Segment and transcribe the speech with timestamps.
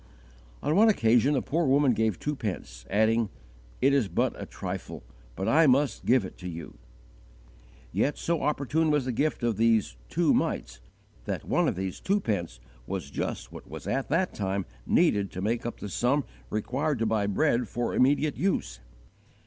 [0.63, 3.29] On one occasion a poor woman gave two pence, adding,
[3.83, 5.03] "It is but a trifle,
[5.35, 6.79] but I must give it to you."
[7.91, 10.79] Yet so opportune was the gift of these 'two mites'
[11.25, 15.39] that one of these two pence was just what was at that time needed to
[15.43, 18.79] make up the sum required to buy bread for immediate use.